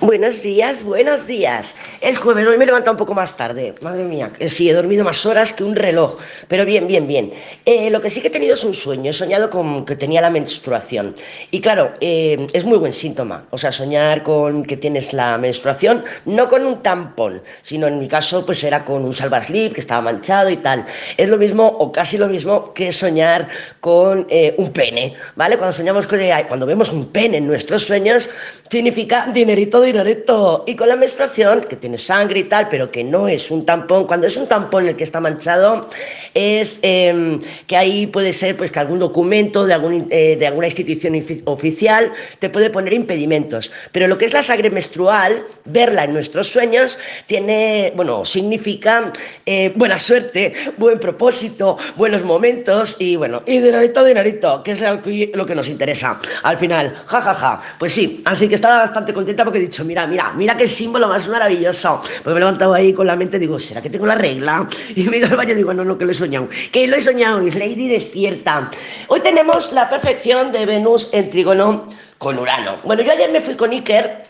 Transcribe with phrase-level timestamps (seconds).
[0.00, 1.74] Buenos días, buenos días.
[2.02, 3.74] Es jueves, hoy me he levantado un poco más tarde.
[3.80, 6.18] Madre mía, eh, sí, he dormido más horas que un reloj.
[6.48, 7.32] Pero bien, bien, bien.
[7.64, 9.10] Eh, lo que sí que he tenido es un sueño.
[9.10, 11.16] He soñado con que tenía la menstruación.
[11.50, 13.46] Y claro, eh, es muy buen síntoma.
[13.50, 18.06] O sea, soñar con que tienes la menstruación, no con un tampón, sino en mi
[18.06, 20.84] caso, pues era con un salvaslip que estaba manchado y tal.
[21.16, 23.48] Es lo mismo o casi lo mismo que soñar
[23.80, 24.26] con
[24.58, 25.56] un pene, ¿vale?
[25.56, 28.28] Cuando soñamos con, cuando vemos un pene en nuestros sueños,
[28.70, 30.64] significa dinerito directo.
[30.66, 34.06] Y con la menstruación, que tiene sangre y tal, pero que no es un tampón,
[34.06, 35.88] cuando es un tampón el que está manchado,
[36.34, 40.66] es em, que ahí puede ser pues que algún documento de, algún, eh, de alguna
[40.66, 43.70] institución oficial te puede poner impedimentos.
[43.92, 49.12] Pero lo que es la sangre menstrual, verla en nuestros sueños, tiene, bueno, significa
[49.46, 55.46] eh, buena suerte, buen propósito, buenos momentos y bueno, y dinerito, dinerito, que es lo
[55.46, 56.20] que nos interesa.
[56.42, 57.26] Al final, jajaja.
[57.26, 57.62] Ja, ja.
[57.78, 61.08] Pues sí, así que estaba bastante contenta porque he dicho, mira, mira, mira qué símbolo
[61.08, 62.00] más maravilloso.
[62.22, 64.66] Pues me he levantado ahí con la mente y digo, ¿será que tengo la regla?
[64.96, 66.48] Y me he ido al baño y digo, no, no, que lo he soñado.
[66.72, 68.70] Que lo he soñado, y Lady despierta.
[69.08, 71.88] Hoy tenemos la perfección de Venus en trígono
[72.18, 72.78] con Urano.
[72.84, 74.26] Bueno, yo ayer me fui con Iker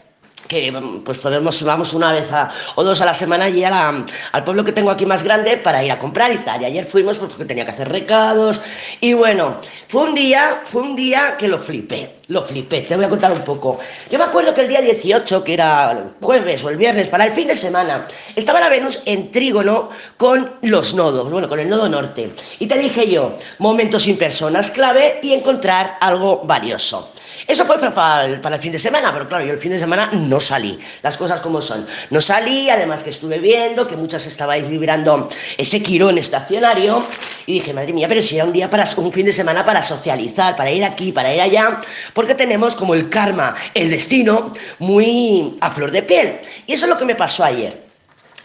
[0.47, 0.73] que
[1.05, 2.29] pues podemos vamos una vez
[2.75, 5.93] o dos a la semana allí al pueblo que tengo aquí más grande para ir
[5.93, 6.63] a comprar y tal.
[6.63, 8.61] Y ayer fuimos pues, porque tenía que hacer recados
[9.01, 13.05] y bueno, fue un día, fue un día que lo flipé, lo flipé, te voy
[13.05, 13.79] a contar un poco.
[14.11, 17.27] Yo me acuerdo que el día 18, que era el jueves o el viernes, para
[17.27, 21.69] el fin de semana, estaba la Venus en trígono con los nodos, bueno, con el
[21.69, 22.33] nodo norte.
[22.59, 27.11] Y te dije yo, momentos sin personas clave y encontrar algo valioso.
[27.47, 29.79] Eso fue para el, para el, fin de semana, pero claro, yo el fin de
[29.79, 31.87] semana no salí, las cosas como son.
[32.11, 37.07] No salí, además que estuve viendo que muchas estabais vibrando ese quirón estacionario
[37.47, 39.85] y dije, madre mía, pero si era un día para un fin de semana para
[39.85, 41.79] socializar, para ir aquí, para ir allá,
[42.17, 46.41] porque tenemos como el karma, el destino, muy a flor de piel.
[46.67, 47.86] Y eso es lo que me pasó ayer.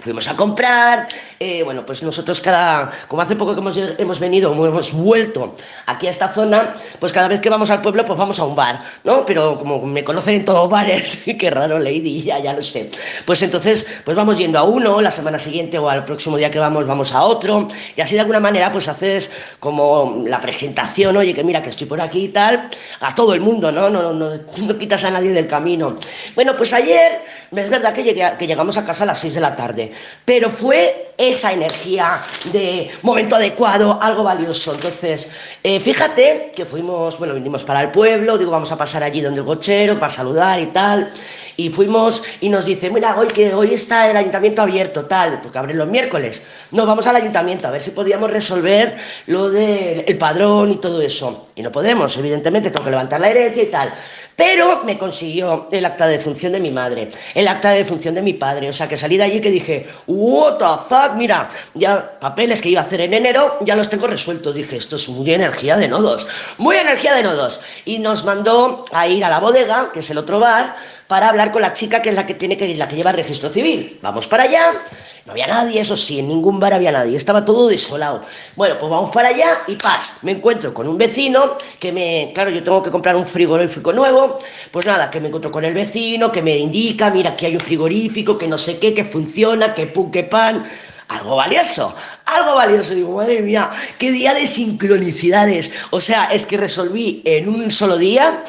[0.01, 1.07] Fuimos a comprar,
[1.39, 5.53] eh, bueno, pues nosotros cada, como hace poco que hemos, hemos venido, hemos vuelto
[5.85, 8.55] aquí a esta zona, pues cada vez que vamos al pueblo, pues vamos a un
[8.55, 9.23] bar, ¿no?
[9.27, 12.89] Pero como me conocen en todos bares, qué raro, Lady, ya, ya lo sé.
[13.25, 16.57] Pues entonces, pues vamos yendo a uno, la semana siguiente o al próximo día que
[16.57, 19.29] vamos, vamos a otro, y así de alguna manera, pues haces
[19.59, 23.41] como la presentación, oye, que mira que estoy por aquí y tal, a todo el
[23.41, 23.87] mundo, ¿no?
[23.87, 25.97] No, no, no quitas a nadie del camino.
[26.33, 27.21] Bueno, pues ayer,
[27.55, 29.90] es verdad que, llegué, que llegamos a casa a las 6 de la tarde
[30.25, 32.19] pero fue esa energía
[32.51, 34.73] de momento adecuado, algo valioso.
[34.73, 35.29] Entonces,
[35.63, 39.41] eh, fíjate que fuimos, bueno, vinimos para el pueblo, digo, vamos a pasar allí donde
[39.41, 41.11] el cochero para saludar y tal,
[41.57, 45.59] y fuimos y nos dice, mira, hoy que hoy está el ayuntamiento abierto, tal, porque
[45.59, 46.41] abren los miércoles.
[46.71, 48.95] No, vamos al ayuntamiento a ver si podíamos resolver
[49.27, 51.49] lo del padrón y todo eso.
[51.55, 53.93] Y no podemos, evidentemente, tengo que levantar la herencia y tal.
[54.35, 58.21] Pero me consiguió el acta de función de mi madre, el acta de función de
[58.21, 58.69] mi padre.
[58.69, 62.69] O sea, que salí de allí que dije, what the fuck, mira, ya papeles que
[62.69, 64.55] iba a hacer en enero, ya los tengo resueltos.
[64.55, 66.27] Dije, esto es muy energía de nodos,
[66.57, 67.59] muy energía de nodos.
[67.85, 70.75] Y nos mandó a ir a la bodega, que es el otro bar,
[71.07, 73.17] para hablar con la chica que es la que tiene que la que lleva el
[73.17, 73.99] registro civil.
[74.01, 74.83] Vamos para allá,
[75.25, 78.23] no había nadie, eso sí, en ningún bar había nadie, estaba todo desolado.
[78.55, 82.49] Bueno, pues vamos para allá y paz, me encuentro con un vecino que me, claro,
[82.49, 84.39] yo tengo que comprar un frigorífico nuevo,
[84.71, 87.61] pues nada, que me encuentro con el vecino, que me indica, mira, que hay un
[87.61, 90.65] frigorífico, que no sé qué, que funciona, que pum, que pan,
[91.11, 91.93] algo valioso,
[92.25, 92.93] algo valioso.
[92.93, 95.69] Digo, madre mía, qué día de sincronicidades.
[95.91, 98.43] O sea, es que resolví en un solo día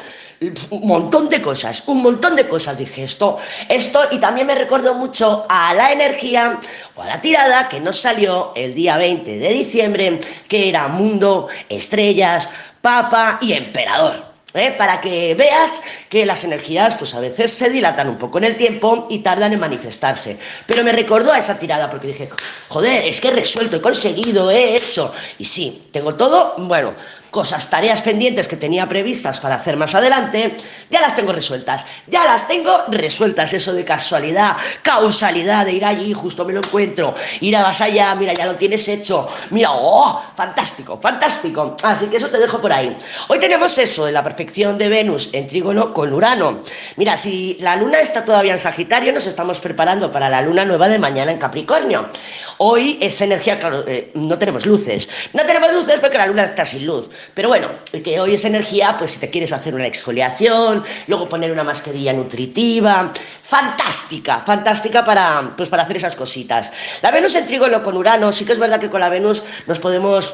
[0.69, 2.77] un montón de cosas, un montón de cosas.
[2.77, 3.37] Dije esto,
[3.69, 6.59] esto, y también me recuerdo mucho a la energía
[6.95, 11.47] o a la tirada que nos salió el día 20 de diciembre, que era mundo,
[11.69, 12.49] estrellas,
[12.81, 14.33] papa y emperador.
[14.53, 14.71] ¿eh?
[14.77, 15.81] para que veas
[16.13, 19.51] que las energías pues a veces se dilatan un poco en el tiempo y tardan
[19.51, 20.37] en manifestarse.
[20.67, 22.29] Pero me recordó a esa tirada porque dije,
[22.69, 25.11] joder, es que he resuelto, he conseguido, he hecho.
[25.39, 26.93] Y sí, tengo todo, bueno,
[27.33, 30.55] cosas, tareas pendientes que tenía previstas para hacer más adelante,
[30.91, 36.13] ya las tengo resueltas, ya las tengo resueltas, eso de casualidad, causalidad, de ir allí,
[36.13, 40.21] justo me lo encuentro, ir a vas allá, mira, ya lo tienes hecho, mira, oh,
[40.37, 42.95] fantástico, fantástico, así que eso te dejo por ahí.
[43.27, 46.61] Hoy tenemos eso de la perfección de Venus en trígono con Urano.
[46.97, 50.87] Mira, si la luna está todavía en Sagitario, nos estamos preparando para la luna nueva
[50.87, 52.09] de mañana en Capricornio.
[52.57, 56.65] Hoy esa energía, claro, eh, no tenemos luces, no tenemos luces porque la luna está
[56.65, 57.69] sin luz, pero bueno,
[58.03, 62.13] que hoy es energía, pues si te quieres hacer una exfoliación, luego poner una mascarilla
[62.13, 63.11] nutritiva,
[63.43, 66.71] fantástica, fantástica para, pues para hacer esas cositas.
[67.01, 69.79] La Venus en trígono con Urano, sí que es verdad que con la Venus nos
[69.79, 70.33] podemos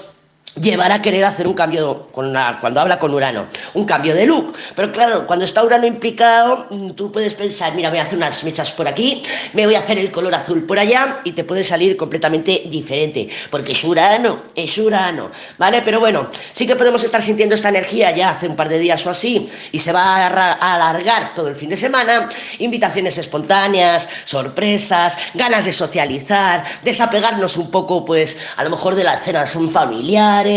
[0.62, 4.54] llevar a querer hacer un cambio cuando habla con Urano, un cambio de look.
[4.76, 8.44] Pero claro, cuando está Urano implicado, mm, tú puedes pensar, mira, voy a hacer unas
[8.44, 9.22] mechas por aquí,
[9.54, 13.30] me voy a hacer el color azul por allá y te puede salir completamente diferente,
[13.50, 15.82] porque es Urano, es Urano, ¿vale?
[15.84, 19.06] Pero bueno, sí que podemos estar sintiendo esta energía ya hace un par de días
[19.06, 22.30] o así y se va a alargar todo el fin de semana,
[22.60, 29.24] invitaciones espontáneas, sorpresas, ganas de socializar, desapegarnos un poco, pues, a lo mejor de las
[29.24, 30.49] cenas familiares,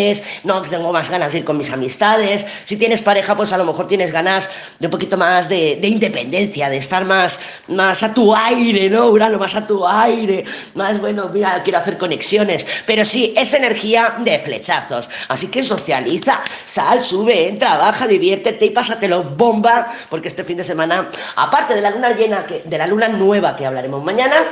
[0.44, 2.44] no tengo más ganas de ir con mis amistades.
[2.64, 4.48] Si tienes pareja, pues a lo mejor tienes ganas
[4.78, 9.08] de un poquito más de, independencia, de estar más, más a tu aire, ¿no?
[9.08, 10.44] Urano, más a tu aire,
[10.74, 12.66] más, bueno, mira, quiero hacer conexiones.
[12.86, 15.10] Pero sí, es energía de flechazos.
[15.28, 21.08] Así que socializa, sal, sube, trabaja, diviértete y pásatelo bomba, porque este fin de semana,
[21.36, 24.44] aparte de la luna llena, de la luna nueva que hablaremos mañana,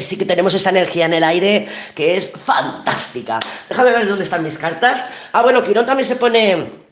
[0.00, 3.40] sí que tenemos esta energía en el aire que es fantástica.
[3.68, 5.06] Déjame ver dónde están mis cartas.
[5.32, 6.88] Ah, bueno, Quirón también se pone...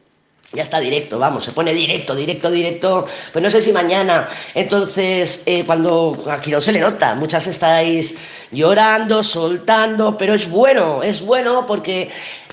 [0.53, 3.06] Ya está directo, vamos, se pone directo, directo, directo.
[3.33, 4.29] Pues no sé si mañana.
[4.55, 8.15] Entonces, eh, cuando a Quirón se le nota, muchas estáis
[8.53, 12.11] llorando, soltando, pero es bueno, es bueno porque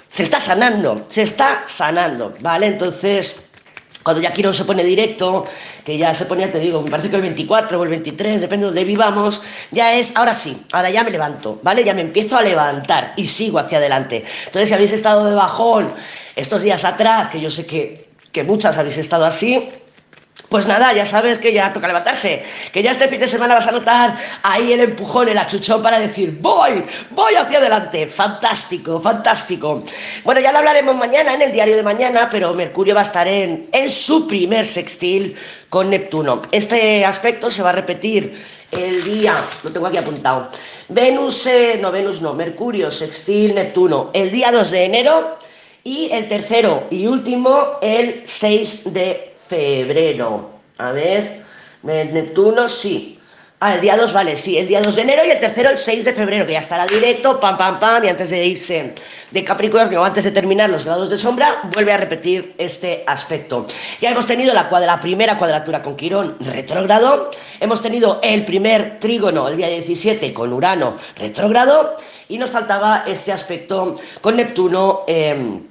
[0.09, 2.67] se está sanando, se está sanando, ¿vale?
[2.67, 3.35] Entonces,
[4.03, 5.45] cuando ya quiero se pone directo,
[5.83, 8.65] que ya se ponía, te digo, me parece que el 24 o el 23, depende
[8.65, 9.41] de donde vivamos,
[9.71, 11.83] ya es, ahora sí, ahora ya me levanto, ¿vale?
[11.83, 14.23] Ya me empiezo a levantar y sigo hacia adelante.
[14.45, 15.93] Entonces, si habéis estado de bajón
[16.35, 19.69] estos días atrás, que yo sé que, que muchas habéis estado así,
[20.49, 23.67] pues nada, ya sabes que ya toca levantarse, que ya este fin de semana vas
[23.67, 29.83] a notar ahí el empujón, el achuchón para decir, voy, voy hacia adelante, fantástico, fantástico.
[30.23, 33.27] Bueno, ya lo hablaremos mañana en el diario de mañana, pero Mercurio va a estar
[33.27, 35.35] en, en su primer sextil
[35.69, 36.43] con Neptuno.
[36.51, 38.39] Este aspecto se va a repetir
[38.71, 40.49] el día, lo tengo aquí apuntado,
[40.89, 45.37] Venus, eh, no, Venus no, Mercurio, sextil, Neptuno, el día 2 de enero
[45.83, 50.51] y el tercero y último el 6 de febrero.
[50.77, 51.43] A ver,
[51.83, 53.19] Neptuno sí.
[53.65, 55.77] Ah, el día 2, vale, sí, el día 2 de enero y el tercero el
[55.77, 58.93] 6 de febrero, que ya estará directo, pam, pam, pam, y antes de irse
[59.31, 63.65] de Capricornio, antes de terminar los grados de sombra, vuelve a repetir este aspecto.
[64.01, 67.29] Ya hemos tenido la, la primera cuadratura con Quirón retrógrado,
[67.61, 71.95] hemos tenido el primer trígono el día 17 con Urano retrógrado,
[72.27, 75.03] y nos faltaba este aspecto con Neptuno.
[75.07, 75.61] Eh,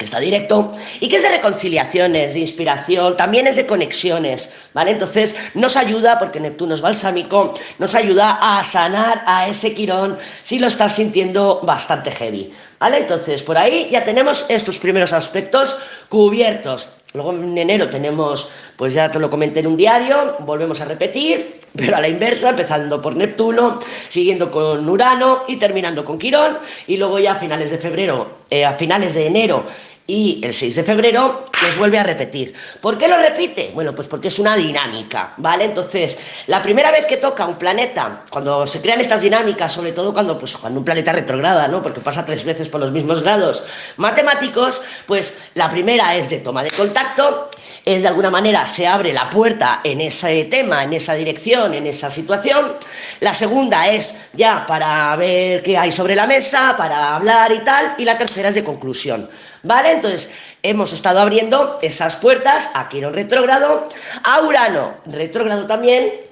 [0.00, 4.92] que está directo, y que es de reconciliaciones, de inspiración, también es de conexiones, ¿vale?
[4.92, 10.58] Entonces nos ayuda, porque Neptuno es balsámico, nos ayuda a sanar a ese quirón si
[10.58, 13.00] lo estás sintiendo bastante heavy, ¿vale?
[13.00, 15.76] Entonces por ahí ya tenemos estos primeros aspectos
[16.08, 16.88] cubiertos.
[17.12, 21.60] Luego en enero tenemos, pues ya te lo comenté en un diario, volvemos a repetir,
[21.76, 26.96] pero a la inversa, empezando por Neptuno, siguiendo con Urano y terminando con Quirón, y
[26.96, 29.64] luego ya a finales de febrero, eh, a finales de enero
[30.06, 32.54] y el 6 de febrero les vuelve a repetir.
[32.80, 33.70] ¿Por qué lo repite?
[33.74, 35.64] Bueno, pues porque es una dinámica, ¿vale?
[35.64, 40.12] Entonces, la primera vez que toca un planeta, cuando se crean estas dinámicas, sobre todo
[40.12, 41.82] cuando, pues, cuando un planeta retrograda, ¿no?
[41.82, 43.62] Porque pasa tres veces por los mismos grados
[43.96, 47.50] matemáticos, pues la primera es de toma de contacto,
[47.84, 51.86] es de alguna manera se abre la puerta en ese tema, en esa dirección, en
[51.86, 52.72] esa situación.
[53.20, 57.94] La segunda es ya para ver qué hay sobre la mesa, para hablar y tal.
[57.98, 59.28] Y la tercera es de conclusión.
[59.62, 59.92] ¿Vale?
[59.92, 60.28] Entonces,
[60.62, 63.88] hemos estado abriendo esas puertas a Quirón retrógrado,
[64.24, 66.30] a Urano retrógrado también,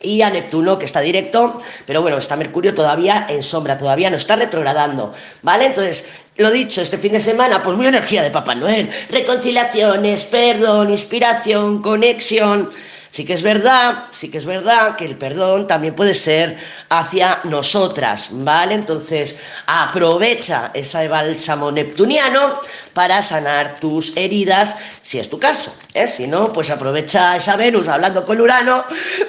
[0.00, 4.16] y a Neptuno, que está directo, pero bueno, está Mercurio todavía en sombra, todavía no
[4.16, 5.12] está retrogradando,
[5.42, 5.66] ¿vale?
[5.66, 6.04] Entonces,
[6.38, 11.82] lo dicho, este fin de semana, pues muy energía de Papá Noel, reconciliaciones, perdón, inspiración,
[11.82, 12.70] conexión,
[13.10, 16.58] Sí que es verdad, sí que es verdad que el perdón también puede ser
[16.90, 18.74] hacia nosotras, ¿vale?
[18.74, 19.36] Entonces,
[19.66, 22.60] aprovecha ese bálsamo neptuniano
[22.92, 26.06] para sanar tus heridas, si es tu caso, ¿eh?
[26.06, 28.84] Si no, pues aprovecha esa Venus hablando con Urano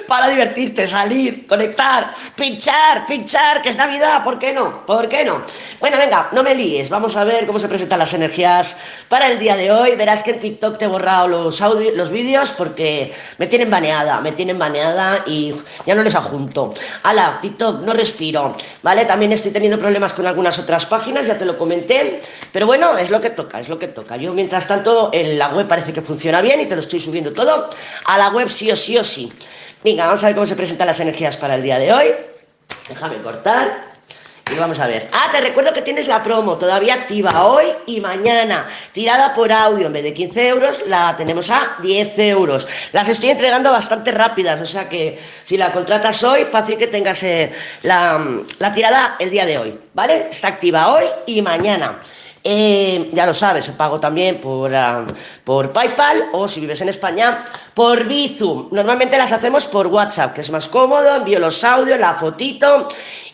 [0.06, 4.84] para divertirte, salir, conectar, pinchar, pinchar, que es Navidad, ¿por qué no?
[4.86, 5.42] ¿Por qué no?
[5.80, 8.76] Bueno, venga, no me líes, vamos a ver cómo se presentan las energías
[9.08, 9.96] para el día de hoy.
[9.96, 14.32] Verás que en TikTok te he borrado los, los vídeos porque me tienen baneada, me
[14.32, 15.54] tienen baneada y
[15.86, 16.74] ya no les adjunto.
[17.02, 19.04] Ala, TikTok, no respiro, ¿vale?
[19.04, 22.20] También estoy teniendo problemas con algunas otras páginas, ya te lo comenté,
[22.52, 24.16] pero bueno, es lo que toca, es lo que toca.
[24.16, 27.32] Yo, mientras tanto, en la web parece que funciona bien y te lo estoy subiendo
[27.32, 27.70] todo
[28.04, 29.32] a la web sí o sí o sí.
[29.82, 32.06] Venga, vamos a ver cómo se presentan las energías para el día de hoy.
[32.88, 33.89] Déjame cortar.
[34.52, 35.08] Y vamos a ver.
[35.12, 38.66] Ah, te recuerdo que tienes la promo todavía activa hoy y mañana.
[38.92, 42.66] Tirada por audio en vez de 15 euros, la tenemos a 10 euros.
[42.92, 47.22] Las estoy entregando bastante rápidas, o sea que si la contratas hoy, fácil que tengas
[47.22, 47.52] eh,
[47.82, 48.20] la,
[48.58, 50.28] la tirada el día de hoy, ¿vale?
[50.30, 52.00] Está activa hoy y mañana.
[52.42, 55.06] Eh, ya lo sabes, pago también por, uh,
[55.44, 58.68] por PayPal o si vives en España, por Bizum.
[58.72, 62.88] Normalmente las hacemos por WhatsApp, que es más cómodo, envío los audios, la fotito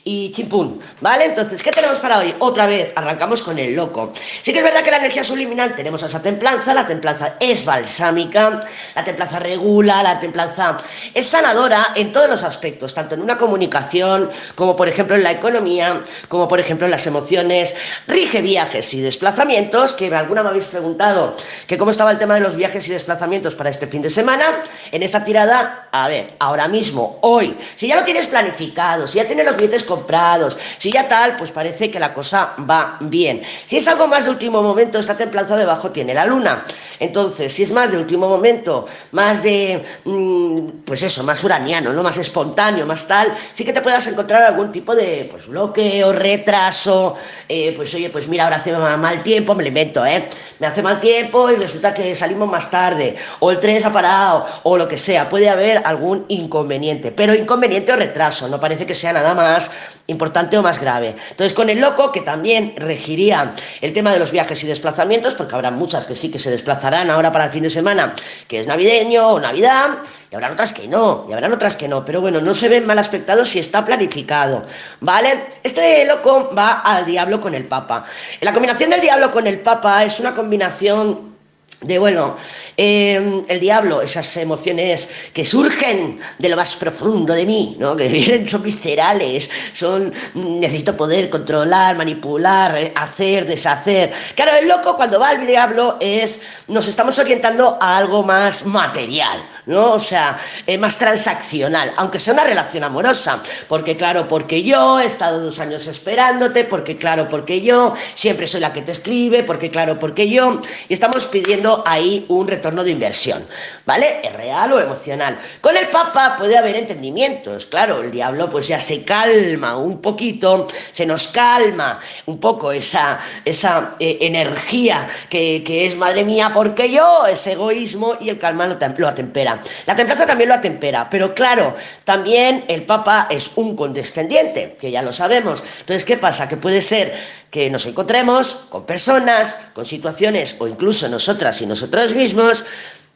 [0.09, 1.25] y chimpún, ¿vale?
[1.25, 2.33] Entonces, ¿qué tenemos para hoy?
[2.39, 4.13] Otra vez, arrancamos con el loco.
[4.43, 8.61] Sí que es verdad que la energía subliminal tenemos esa templanza, la templanza es balsámica,
[8.95, 10.77] la templanza regula, la templanza
[11.13, 15.33] es sanadora en todos los aspectos, tanto en una comunicación, como por ejemplo en la
[15.33, 17.75] economía, como por ejemplo en las emociones,
[18.07, 21.35] rige viajes y desplazamientos, que alguna me habéis preguntado
[21.67, 24.63] que cómo estaba el tema de los viajes y desplazamientos para este fin de semana,
[24.93, 29.27] en esta tirada, a ver, ahora mismo, hoy, si ya lo tienes planificado, si ya
[29.27, 33.43] tienes los billetes comprados, si ya tal, pues parece que la cosa va bien.
[33.67, 36.65] Si es algo más de último momento, esta templanza debajo tiene la luna.
[36.99, 42.03] Entonces, si es más de último momento, más de, mmm, pues eso, más uraniano, ¿no?
[42.03, 47.17] Más espontáneo, más tal, sí que te puedas encontrar algún tipo de, pues, bloqueo, retraso,
[47.49, 50.29] eh, pues oye, pues mira, ahora hace mal tiempo, me lo invento, ¿eh?
[50.59, 53.93] Me hace mal tiempo y resulta que salimos más tarde, o el tren se ha
[53.93, 58.87] parado, o lo que sea, puede haber algún inconveniente, pero inconveniente o retraso, no parece
[58.87, 59.71] que sea nada más
[60.07, 61.17] importante o más grave.
[61.31, 65.55] Entonces, con el loco, que también regiría el tema de los viajes y desplazamientos, porque
[65.55, 68.15] habrá muchas que sí que se desplazarán ahora para el fin de semana,
[68.49, 69.99] que es navideño o Navidad,
[70.31, 72.87] y habrán otras que no, y habrán otras que no, pero bueno, no se ven
[72.87, 74.65] mal aspectados si está planificado,
[75.01, 75.47] ¿vale?
[75.63, 78.05] Este loco va al diablo con el papa.
[78.41, 81.36] La combinación del diablo con el papa es una combinación
[81.83, 82.37] de bueno,
[82.77, 87.95] eh, el diablo, esas emociones que surgen de lo más profundo de mí, ¿no?
[87.95, 94.11] que vienen, son viscerales, son necesito poder controlar, manipular, eh, hacer, deshacer.
[94.35, 99.47] Claro, el loco cuando va al diablo es, nos estamos orientando a algo más material,
[99.67, 99.93] ¿no?
[99.93, 105.07] O sea, eh, más transaccional, aunque sea una relación amorosa, porque claro, porque yo he
[105.07, 109.71] estado dos años esperándote, porque claro, porque yo siempre soy la que te escribe, porque
[109.71, 113.47] claro, porque yo, y estamos pidiendo ahí un retorno de inversión,
[113.85, 114.21] ¿vale?
[114.23, 115.39] Es real o emocional.
[115.61, 120.67] Con el Papa puede haber entendimientos, claro, el diablo pues ya se calma un poquito,
[120.93, 126.91] se nos calma un poco esa, esa eh, energía que, que, es, madre mía, porque
[126.91, 129.56] yo, ese egoísmo y el calma lo, lo atempera.
[129.87, 135.03] La templanza también lo atempera, pero claro, también el Papa es un condescendiente, que ya
[135.03, 135.63] lo sabemos.
[135.81, 136.49] Entonces, ¿qué pasa?
[136.49, 137.15] Que puede ser
[137.51, 142.65] que nos encontremos con personas, con situaciones o incluso nosotras y nosotros mismos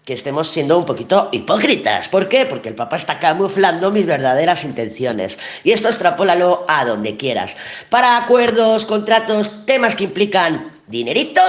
[0.04, 2.08] que estemos siendo un poquito hipócritas.
[2.08, 2.46] ¿Por qué?
[2.46, 5.38] Porque el Papa está camuflando mis verdaderas intenciones.
[5.62, 7.56] Y esto extrapólalo a donde quieras.
[7.90, 11.42] Para acuerdos, contratos, temas que implican dinerito,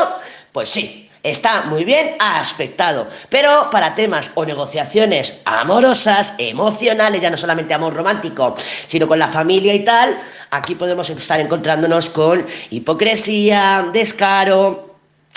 [0.51, 7.37] pues sí, Está muy bien aspectado, pero para temas o negociaciones amorosas, emocionales, ya no
[7.37, 8.55] solamente amor romántico,
[8.87, 14.90] sino con la familia y tal, aquí podemos estar encontrándonos con hipocresía, descaro,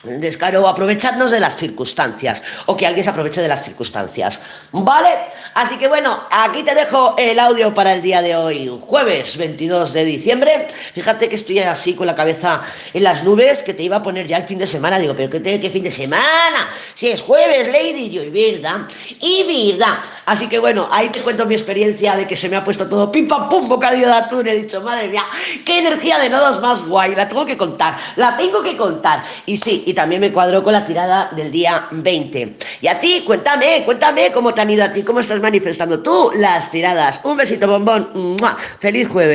[0.04, 4.40] descaro aprovecharnos de las circunstancias o que alguien se aproveche de las circunstancias.
[4.72, 5.10] ¿Vale?
[5.54, 9.92] Así que bueno, aquí te dejo el audio para el día de hoy, jueves 22
[9.92, 10.66] de diciembre.
[10.94, 14.26] Fíjate que estoy así con la cabeza en las nubes, que te iba a poner
[14.26, 14.98] ya el fin de semana.
[14.98, 16.68] Digo, pero ¿qué, qué fin de semana?
[16.94, 18.86] Si es jueves, Lady, y verdad,
[19.20, 19.98] y verdad.
[20.26, 23.10] Así que bueno, ahí te cuento mi experiencia de que se me ha puesto todo
[23.10, 24.46] pim pam pum, bocadillo de atún.
[24.46, 25.24] He dicho, madre mía,
[25.64, 29.24] qué energía de nodos más guay, la tengo que contar, la tengo que contar.
[29.46, 32.56] Y sí, también me cuadró con la tirada del día 20.
[32.80, 36.32] Y a ti, cuéntame, cuéntame cómo te han ido a ti, cómo estás manifestando tú
[36.36, 37.20] las tiradas.
[37.24, 38.36] Un besito bombón.
[38.78, 39.32] Feliz jueves.